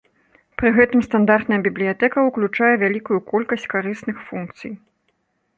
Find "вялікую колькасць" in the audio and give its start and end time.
2.87-3.71